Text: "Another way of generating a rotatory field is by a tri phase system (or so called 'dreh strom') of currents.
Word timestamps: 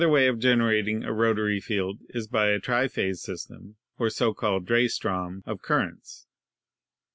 "Another 0.01 0.13
way 0.13 0.25
of 0.25 0.39
generating 0.39 1.03
a 1.03 1.13
rotatory 1.13 1.59
field 1.61 1.99
is 2.09 2.25
by 2.27 2.47
a 2.47 2.57
tri 2.57 2.87
phase 2.87 3.21
system 3.21 3.75
(or 3.99 4.09
so 4.09 4.33
called 4.33 4.65
'dreh 4.65 4.87
strom') 4.89 5.43
of 5.45 5.61
currents. 5.61 6.25